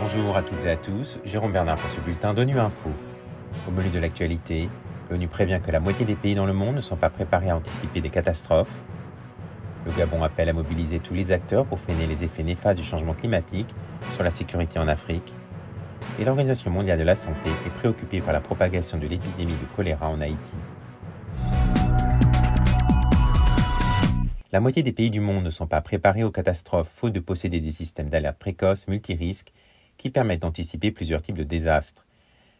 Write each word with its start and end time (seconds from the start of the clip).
Bonjour 0.00 0.36
à 0.36 0.42
toutes 0.42 0.64
et 0.64 0.70
à 0.70 0.76
tous, 0.76 1.20
Jérôme 1.24 1.52
Bernard 1.52 1.76
pour 1.76 1.90
ce 1.90 2.00
bulletin 2.00 2.34
d'ONU 2.34 2.58
Info. 2.58 2.90
Au 3.66 3.70
menu 3.70 3.88
de 3.90 3.98
l'actualité, 3.98 4.68
l'ONU 5.10 5.28
prévient 5.28 5.60
que 5.64 5.70
la 5.70 5.80
moitié 5.80 6.04
des 6.04 6.14
pays 6.14 6.34
dans 6.34 6.46
le 6.46 6.52
monde 6.52 6.76
ne 6.76 6.80
sont 6.80 6.96
pas 6.96 7.10
préparés 7.10 7.50
à 7.50 7.56
anticiper 7.56 8.00
des 8.00 8.10
catastrophes. 8.10 8.74
Le 9.86 9.92
Gabon 9.92 10.22
appelle 10.22 10.48
à 10.48 10.52
mobiliser 10.52 10.98
tous 10.98 11.14
les 11.14 11.32
acteurs 11.32 11.64
pour 11.64 11.80
freiner 11.80 12.06
les 12.06 12.24
effets 12.24 12.42
néfastes 12.42 12.78
du 12.78 12.84
changement 12.84 13.14
climatique 13.14 13.74
sur 14.12 14.22
la 14.22 14.30
sécurité 14.30 14.78
en 14.78 14.88
Afrique. 14.88 15.34
Et 16.18 16.24
l'Organisation 16.24 16.70
mondiale 16.70 16.98
de 16.98 17.04
la 17.04 17.16
santé 17.16 17.50
est 17.66 17.70
préoccupée 17.70 18.20
par 18.20 18.32
la 18.32 18.40
propagation 18.40 18.98
de 18.98 19.06
l'épidémie 19.06 19.52
de 19.52 19.76
choléra 19.76 20.08
en 20.08 20.20
Haïti. 20.20 20.56
La 24.50 24.60
moitié 24.60 24.82
des 24.82 24.92
pays 24.92 25.10
du 25.10 25.20
monde 25.20 25.44
ne 25.44 25.50
sont 25.50 25.66
pas 25.66 25.82
préparés 25.82 26.24
aux 26.24 26.30
catastrophes 26.30 26.88
faute 26.88 27.12
de 27.12 27.20
posséder 27.20 27.60
des 27.60 27.70
systèmes 27.70 28.08
d'alerte 28.08 28.38
précoce 28.38 28.88
multirisques 28.88 29.52
qui 29.98 30.08
permettent 30.08 30.40
d'anticiper 30.40 30.90
plusieurs 30.90 31.20
types 31.20 31.36
de 31.36 31.44
désastres. 31.44 32.06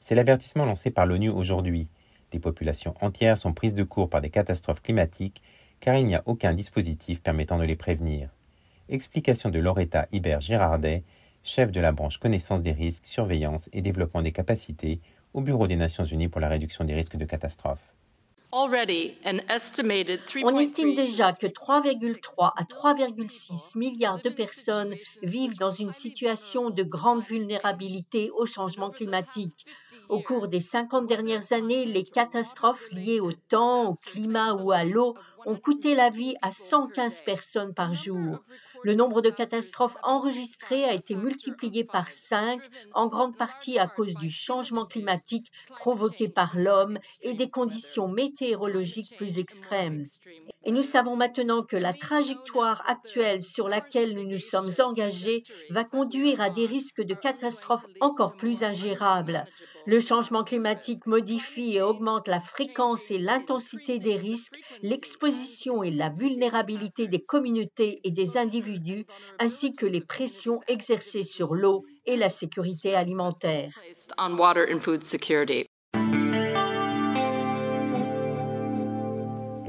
C'est 0.00 0.14
l'avertissement 0.14 0.64
lancé 0.64 0.90
par 0.90 1.04
l'ONU 1.04 1.28
aujourd'hui. 1.28 1.90
Des 2.30 2.38
populations 2.38 2.94
entières 3.02 3.36
sont 3.36 3.52
prises 3.52 3.74
de 3.74 3.84
court 3.84 4.08
par 4.08 4.22
des 4.22 4.30
catastrophes 4.30 4.80
climatiques 4.80 5.42
car 5.80 5.96
il 5.96 6.06
n'y 6.06 6.14
a 6.14 6.22
aucun 6.24 6.54
dispositif 6.54 7.20
permettant 7.20 7.58
de 7.58 7.64
les 7.64 7.76
prévenir. 7.76 8.30
Explication 8.88 9.50
de 9.50 9.58
Loretta 9.58 10.08
Hibert 10.10 10.40
Girardet, 10.40 11.02
chef 11.42 11.70
de 11.70 11.82
la 11.82 11.92
branche 11.92 12.16
connaissance 12.16 12.62
des 12.62 12.72
risques, 12.72 13.06
surveillance 13.06 13.68
et 13.74 13.82
développement 13.82 14.22
des 14.22 14.32
capacités 14.32 15.00
au 15.34 15.42
Bureau 15.42 15.66
des 15.66 15.76
Nations 15.76 16.04
Unies 16.04 16.28
pour 16.28 16.40
la 16.40 16.48
réduction 16.48 16.84
des 16.84 16.94
risques 16.94 17.16
de 17.16 17.26
catastrophes. 17.26 17.92
On 20.44 20.56
estime 20.58 20.94
déjà 20.94 21.32
que 21.32 21.48
3,3 21.48 22.52
à 22.56 22.62
3,6 22.62 23.76
milliards 23.76 24.22
de 24.22 24.28
personnes 24.28 24.94
vivent 25.24 25.58
dans 25.58 25.72
une 25.72 25.90
situation 25.90 26.70
de 26.70 26.84
grande 26.84 27.24
vulnérabilité 27.24 28.30
au 28.30 28.46
changement 28.46 28.90
climatique. 28.90 29.66
Au 30.08 30.20
cours 30.20 30.46
des 30.46 30.60
50 30.60 31.08
dernières 31.08 31.52
années, 31.52 31.84
les 31.84 32.04
catastrophes 32.04 32.88
liées 32.92 33.18
au 33.18 33.32
temps, 33.32 33.88
au 33.88 33.94
climat 33.94 34.52
ou 34.54 34.70
à 34.70 34.84
l'eau 34.84 35.16
ont 35.46 35.56
coûté 35.56 35.96
la 35.96 36.10
vie 36.10 36.36
à 36.40 36.52
115 36.52 37.22
personnes 37.22 37.74
par 37.74 37.92
jour. 37.92 38.38
Le 38.84 38.94
nombre 38.94 39.20
de 39.20 39.30
catastrophes 39.30 39.96
enregistrées 40.04 40.84
a 40.84 40.94
été 40.94 41.16
multiplié 41.16 41.84
par 41.84 42.12
5, 42.12 42.64
en 42.92 43.08
grande 43.08 43.36
partie 43.36 43.80
à 43.80 43.88
cause 43.88 44.16
du 44.16 44.30
changement 44.30 44.86
climatique 44.86 45.50
provoqué 45.74 46.28
par 46.28 46.56
l'homme 46.56 47.00
et 47.20 47.34
des 47.34 47.50
conditions 47.50 48.06
météorologiques 48.06 49.12
plus 49.16 49.40
extrêmes. 49.40 50.08
Et 50.66 50.72
nous 50.72 50.82
savons 50.82 51.16
maintenant 51.16 51.62
que 51.62 51.76
la 51.76 51.92
trajectoire 51.92 52.82
actuelle 52.86 53.42
sur 53.42 53.68
laquelle 53.68 54.14
nous 54.14 54.24
nous 54.24 54.38
sommes 54.38 54.70
engagés 54.78 55.44
va 55.70 55.84
conduire 55.84 56.40
à 56.40 56.50
des 56.50 56.66
risques 56.66 57.02
de 57.02 57.14
catastrophes 57.14 57.86
encore 58.00 58.34
plus 58.34 58.62
ingérables. 58.62 59.44
Le 59.86 60.00
changement 60.00 60.44
climatique 60.44 61.06
modifie 61.06 61.76
et 61.76 61.82
augmente 61.82 62.28
la 62.28 62.40
fréquence 62.40 63.10
et 63.10 63.18
l'intensité 63.18 63.98
des 63.98 64.16
risques, 64.16 64.58
l'exposition 64.82 65.82
et 65.82 65.90
la 65.90 66.08
vulnérabilité 66.08 67.06
des 67.06 67.22
communautés 67.22 68.00
et 68.04 68.10
des 68.10 68.38
individus, 68.38 69.04
ainsi 69.38 69.74
que 69.74 69.84
les 69.84 70.00
pressions 70.00 70.60
exercées 70.68 71.24
sur 71.24 71.54
l'eau 71.54 71.84
et 72.06 72.16
la 72.16 72.30
sécurité 72.30 72.94
alimentaire. 72.94 73.78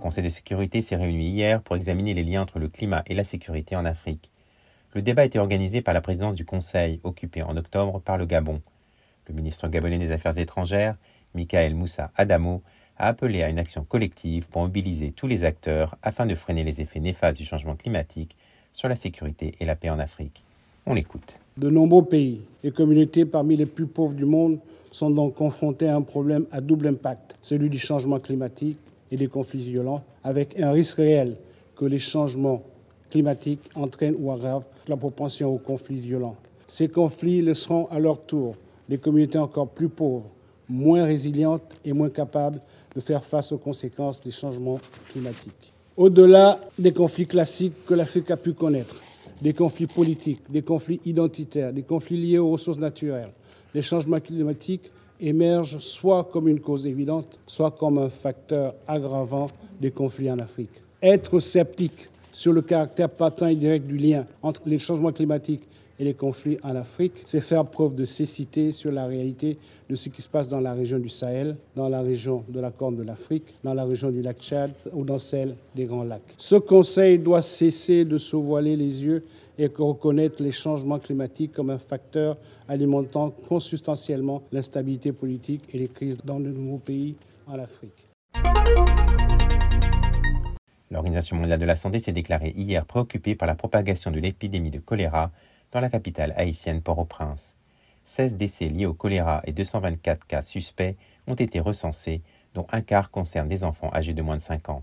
Conseil 0.00 0.22
de 0.22 0.28
sécurité 0.28 0.80
s'est 0.80 0.96
réuni 0.96 1.26
hier 1.26 1.60
pour 1.60 1.74
examiner 1.74 2.14
les 2.14 2.22
liens 2.22 2.42
entre 2.42 2.60
le 2.60 2.68
climat 2.68 3.02
et 3.08 3.14
la 3.14 3.24
sécurité 3.24 3.74
en 3.74 3.84
Afrique. 3.84 4.30
Le 4.94 5.02
débat 5.02 5.22
a 5.22 5.24
été 5.24 5.38
organisé 5.38 5.82
par 5.82 5.92
la 5.92 6.00
présidence 6.00 6.36
du 6.36 6.44
Conseil, 6.44 7.00
occupée 7.02 7.42
en 7.42 7.56
octobre 7.56 8.00
par 8.00 8.16
le 8.16 8.24
Gabon. 8.24 8.60
Le 9.26 9.34
ministre 9.34 9.68
gabonais 9.68 9.98
des 9.98 10.12
Affaires 10.12 10.38
étrangères, 10.38 10.96
Michael 11.34 11.74
Moussa 11.74 12.10
Adamo, 12.16 12.62
a 12.96 13.08
appelé 13.08 13.42
à 13.42 13.48
une 13.48 13.58
action 13.58 13.84
collective 13.84 14.46
pour 14.48 14.62
mobiliser 14.62 15.10
tous 15.10 15.26
les 15.26 15.44
acteurs 15.44 15.96
afin 16.02 16.26
de 16.26 16.34
freiner 16.34 16.64
les 16.64 16.80
effets 16.80 17.00
néfastes 17.00 17.36
du 17.36 17.44
changement 17.44 17.76
climatique 17.76 18.36
sur 18.72 18.88
la 18.88 18.94
sécurité 18.94 19.54
et 19.60 19.66
la 19.66 19.76
paix 19.76 19.90
en 19.90 19.98
Afrique. 19.98 20.44
On 20.86 20.94
l'écoute. 20.94 21.40
De 21.56 21.68
nombreux 21.70 22.04
pays 22.04 22.40
et 22.62 22.70
communautés 22.70 23.24
parmi 23.24 23.56
les 23.56 23.66
plus 23.66 23.86
pauvres 23.86 24.14
du 24.14 24.24
monde 24.24 24.60
sont 24.90 25.10
donc 25.10 25.34
confrontés 25.34 25.88
à 25.88 25.96
un 25.96 26.02
problème 26.02 26.46
à 26.50 26.60
double 26.60 26.86
impact, 26.86 27.36
celui 27.42 27.68
du 27.68 27.78
changement 27.78 28.20
climatique 28.20 28.78
et 29.10 29.16
des 29.16 29.28
conflits 29.28 29.62
violents, 29.62 30.02
avec 30.24 30.58
un 30.60 30.72
risque 30.72 30.96
réel 30.98 31.36
que 31.76 31.84
les 31.84 31.98
changements 31.98 32.62
climatiques 33.10 33.62
entraînent 33.74 34.16
ou 34.18 34.30
aggravent 34.30 34.66
la 34.86 34.96
propension 34.96 35.54
aux 35.54 35.58
conflits 35.58 36.00
violents. 36.00 36.36
Ces 36.66 36.88
conflits 36.88 37.40
le 37.40 37.54
seront 37.54 37.86
à 37.86 37.98
leur 37.98 38.20
tour 38.20 38.54
des 38.88 38.98
communautés 38.98 39.38
encore 39.38 39.68
plus 39.68 39.88
pauvres, 39.88 40.28
moins 40.68 41.04
résilientes 41.04 41.62
et 41.84 41.92
moins 41.92 42.10
capables 42.10 42.60
de 42.94 43.00
faire 43.00 43.24
face 43.24 43.52
aux 43.52 43.58
conséquences 43.58 44.22
des 44.22 44.30
changements 44.30 44.80
climatiques. 45.10 45.72
Au-delà 45.96 46.60
des 46.78 46.92
conflits 46.92 47.26
classiques 47.26 47.84
que 47.86 47.94
l'Afrique 47.94 48.30
a 48.30 48.36
pu 48.36 48.52
connaître, 48.52 48.96
des 49.40 49.52
conflits 49.52 49.86
politiques, 49.86 50.42
des 50.50 50.62
conflits 50.62 51.00
identitaires, 51.04 51.72
des 51.72 51.82
conflits 51.82 52.20
liés 52.20 52.38
aux 52.38 52.50
ressources 52.50 52.78
naturelles, 52.78 53.32
les 53.74 53.82
changements 53.82 54.20
climatiques 54.20 54.90
émergent 55.20 55.78
soit 55.78 56.24
comme 56.24 56.48
une 56.48 56.60
cause 56.60 56.86
évidente, 56.86 57.38
soit 57.46 57.70
comme 57.70 57.98
un 57.98 58.10
facteur 58.10 58.74
aggravant 58.86 59.48
des 59.80 59.90
conflits 59.90 60.30
en 60.30 60.38
Afrique. 60.38 60.82
Être 61.02 61.40
sceptique 61.40 62.08
sur 62.32 62.52
le 62.52 62.62
caractère 62.62 63.10
patent 63.10 63.42
et 63.42 63.56
direct 63.56 63.86
du 63.86 63.96
lien 63.96 64.26
entre 64.42 64.62
les 64.66 64.78
changements 64.78 65.12
climatiques 65.12 65.62
et 65.98 66.04
les 66.04 66.14
conflits 66.14 66.58
en 66.62 66.76
Afrique, 66.76 67.14
c'est 67.24 67.40
faire 67.40 67.64
preuve 67.64 67.94
de 67.94 68.04
cécité 68.04 68.72
sur 68.72 68.92
la 68.92 69.06
réalité 69.06 69.56
de 69.88 69.94
ce 69.94 70.08
qui 70.08 70.22
se 70.22 70.28
passe 70.28 70.48
dans 70.48 70.60
la 70.60 70.74
région 70.74 70.98
du 70.98 71.08
Sahel, 71.08 71.56
dans 71.74 71.88
la 71.88 72.00
région 72.02 72.44
de 72.48 72.60
la 72.60 72.70
Corne 72.70 72.96
de 72.96 73.02
l'Afrique, 73.02 73.54
dans 73.64 73.74
la 73.74 73.84
région 73.84 74.10
du 74.10 74.22
lac 74.22 74.38
Tchad 74.38 74.70
ou 74.92 75.04
dans 75.04 75.18
celle 75.18 75.54
des 75.74 75.86
Grands 75.86 76.04
Lacs. 76.04 76.34
Ce 76.36 76.56
Conseil 76.56 77.18
doit 77.18 77.42
cesser 77.42 78.04
de 78.04 78.18
se 78.18 78.36
voiler 78.36 78.76
les 78.76 79.04
yeux 79.04 79.24
et 79.58 79.66
reconnaître 79.66 80.42
les 80.42 80.52
changements 80.52 81.00
climatiques 81.00 81.52
comme 81.52 81.70
un 81.70 81.78
facteur 81.78 82.36
alimentant 82.68 83.30
consubstantiellement 83.48 84.42
l'instabilité 84.52 85.12
politique 85.12 85.62
et 85.72 85.78
les 85.78 85.88
crises 85.88 86.18
dans 86.24 86.38
de 86.38 86.48
nouveaux 86.48 86.78
pays 86.78 87.16
en 87.46 87.58
Afrique. 87.58 88.06
L'Organisation 90.90 91.36
mondiale 91.36 91.58
de 91.58 91.66
la 91.66 91.76
santé 91.76 92.00
s'est 92.00 92.12
déclarée 92.12 92.54
hier 92.56 92.86
préoccupée 92.86 93.34
par 93.34 93.46
la 93.46 93.54
propagation 93.54 94.10
de 94.10 94.20
l'épidémie 94.20 94.70
de 94.70 94.78
choléra 94.78 95.32
dans 95.72 95.80
la 95.80 95.90
capitale 95.90 96.34
haïtienne 96.36 96.82
Port-au-Prince. 96.82 97.56
16 98.04 98.36
décès 98.36 98.68
liés 98.68 98.86
au 98.86 98.94
choléra 98.94 99.42
et 99.44 99.52
224 99.52 100.26
cas 100.26 100.42
suspects 100.42 100.96
ont 101.26 101.34
été 101.34 101.60
recensés, 101.60 102.22
dont 102.54 102.66
un 102.72 102.80
quart 102.80 103.10
concerne 103.10 103.48
des 103.48 103.64
enfants 103.64 103.92
âgés 103.92 104.14
de 104.14 104.22
moins 104.22 104.36
de 104.36 104.42
5 104.42 104.70
ans. 104.70 104.82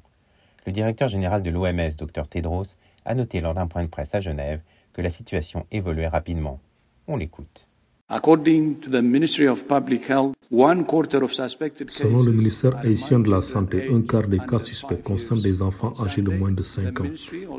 Le 0.66 0.72
directeur 0.72 1.08
général 1.08 1.44
de 1.44 1.50
l'OMS, 1.50 1.96
Dr 1.98 2.28
Tedros, 2.28 2.78
a 3.06 3.16
noté 3.16 3.42
lors 3.42 3.54
d'un 3.54 3.68
point 3.68 3.84
de 3.84 3.90
presse 3.90 4.16
à 4.16 4.20
Genève 4.20 4.62
que 4.94 5.02
la 5.02 5.10
situation 5.10 5.66
évoluait 5.72 6.08
rapidement. 6.08 6.60
On 7.08 7.18
l'écoute. 7.18 7.68
Selon 8.08 8.36
le 12.24 12.32
ministère 12.32 12.78
haïtien 12.78 13.20
de 13.20 13.32
la 13.32 13.42
Santé, 13.42 13.90
un 13.92 14.02
quart 14.02 14.28
des 14.28 14.38
cas 14.38 14.60
suspects 14.60 15.02
concernent 15.04 15.42
des 15.42 15.64
enfants 15.64 15.92
âgés 16.06 16.22
de 16.22 16.30
moins 16.30 16.52
de 16.52 16.62
5 16.62 17.02
ans. 17.02 17.10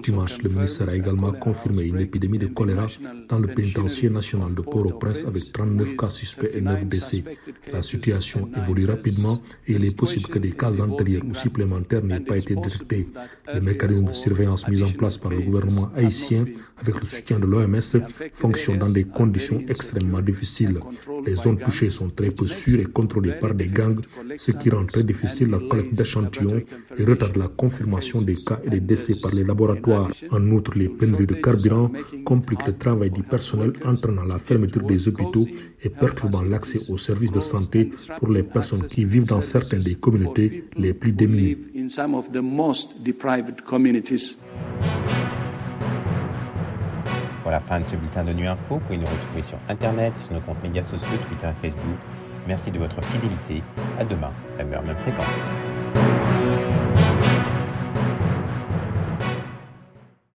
Dimanche, 0.05 0.41
le 0.41 0.49
ministère 0.49 0.89
a 0.89 0.95
également 0.95 1.33
confirmé 1.33 1.83
une 1.83 1.99
épidémie 1.99 2.39
de 2.39 2.47
choléra 2.47 2.87
dans 3.29 3.41
le 3.41 3.49
pénitencier 3.49 4.09
national 4.09 4.55
de 4.55 4.61
Port-au-Prince 4.61 5.25
avec 5.27 5.53
39 5.53 5.97
cas 5.97 6.07
suspects 6.07 6.55
et 6.55 6.61
9 6.61 6.87
décès. 6.87 7.25
La 7.73 7.83
situation 7.83 8.49
évolue 8.57 8.87
rapidement 8.87 9.43
et 9.67 9.73
il 9.73 9.85
est 9.85 9.97
possible 9.97 10.29
que 10.29 10.39
des 10.39 10.53
cas 10.53 10.81
antérieurs 10.81 11.25
ou 11.29 11.35
supplémentaires 11.35 12.05
n'aient 12.05 12.21
pas 12.21 12.37
été 12.37 12.55
détectés. 12.55 13.09
Les 13.53 13.61
mécanismes 13.61 14.05
de 14.05 14.13
surveillance 14.13 14.69
mis 14.69 14.85
en 14.85 14.93
place 14.93 15.19
par 15.19 15.33
le 15.33 15.41
gouvernement 15.41 15.91
haïtien 15.97 16.45
avec 16.77 17.01
le 17.01 17.07
soutien 17.07 17.41
de 17.41 17.47
l'OMS 17.47 17.81
fonctionnent 18.33 18.79
dans 18.79 18.91
des 18.91 19.05
conditions 19.05 19.61
extrêmement 19.69 20.21
difficiles 20.21 20.36
les 21.27 21.35
zones 21.37 21.59
touchées 21.59 21.91
sont 21.91 22.09
très 22.11 22.31
peu 22.31 22.47
sûres 22.47 22.81
et 22.81 22.85
contrôlées 22.85 23.35
par 23.41 23.55
des 23.55 23.67
gangs, 23.67 24.01
ce 24.37 24.53
qui 24.53 24.71
rend 24.71 24.87
très 24.87 25.03
difficile 25.03 25.51
la 25.51 25.59
collecte 25.59 25.95
d'échantillons 25.95 26.63
et 26.99 27.05
retarde 27.05 27.37
la 27.37 27.49
confirmation 27.49 28.23
des 28.23 28.35
cas 28.35 28.61
et 28.65 28.71
des 28.71 28.81
décès 28.81 29.15
par 29.21 29.35
les 29.35 29.45
laboratoires. 29.45 30.11
En 30.31 30.51
outre, 30.51 30.73
les 30.77 30.89
pénuries 30.89 31.27
de 31.27 31.35
carburant 31.35 31.91
compliquent 32.25 32.67
le 32.67 32.77
travail 32.77 33.11
du 33.11 33.23
personnel, 33.23 33.73
entraînant 33.85 34.25
la 34.25 34.39
fermeture 34.39 34.83
des 34.83 35.09
hôpitaux 35.09 35.47
et 35.83 35.91
perturbant 35.91 36.43
l'accès 36.43 36.91
aux 36.91 36.99
services 36.99 37.33
de 37.33 37.41
santé 37.41 37.91
pour 38.19 38.31
les 38.31 38.43
personnes 38.43 38.87
qui 38.87 39.05
vivent 39.05 39.27
dans 39.27 39.41
certaines 39.41 39.81
des 39.81 39.95
communautés 39.95 40.65
les 40.77 40.93
plus 40.95 41.13
démunies. 41.13 41.57
Voilà 47.47 47.61
la 47.61 47.65
fin 47.65 47.79
de 47.79 47.87
ce 47.87 47.95
bulletin 47.95 48.25
de 48.25 48.33
Nuit 48.33 48.49
Info. 48.49 48.75
Vous 48.75 48.81
pouvez 48.81 48.97
nous 48.97 49.07
retrouver 49.07 49.41
sur 49.41 49.57
Internet 49.69 50.15
et 50.17 50.21
sur 50.21 50.35
nos 50.35 50.41
comptes 50.41 50.61
médias 50.65 50.83
sociaux, 50.83 51.17
Twitter 51.29 51.47
et 51.47 51.69
Facebook. 51.69 51.99
Merci 52.49 52.73
de 52.73 52.79
votre 52.81 53.01
fidélité. 53.05 53.63
À 54.01 54.05
demain, 54.05 54.33
même 54.59 54.73
heure, 54.73 54.83
même 54.83 54.97
fréquence. 54.97 55.47